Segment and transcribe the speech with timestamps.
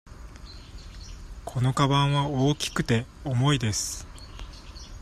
[1.45, 4.07] このかばんは大きくて、重いです。